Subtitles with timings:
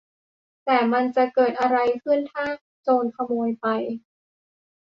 [0.65, 2.45] แต่มันจะเกิดอะไรขึ้นถ้า
[2.83, 3.65] โจรขโมยไป